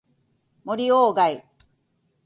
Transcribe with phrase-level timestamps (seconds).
[0.63, 1.45] 森鴎外